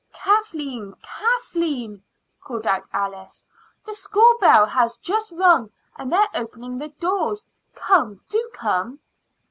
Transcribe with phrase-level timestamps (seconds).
[0.13, 2.01] "Kathleen, Kathleen!"
[2.43, 3.45] called out Alice.
[3.85, 7.45] "The school bell has just rung, and they are opening the doors.
[7.75, 8.97] Come do come."